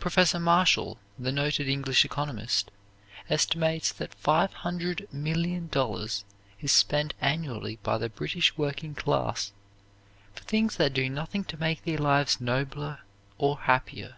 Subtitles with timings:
[0.00, 2.72] Professor Marshall, the noted English economist,
[3.30, 6.24] estimates that $500,000,000
[6.60, 9.52] is spent annually by the British working classes
[10.34, 13.02] for things that do nothing to make their lives nobler
[13.38, 14.16] or happier.